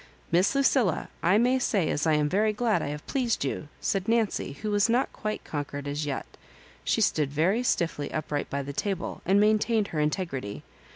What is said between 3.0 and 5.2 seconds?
pleased you," said Nancy, who was not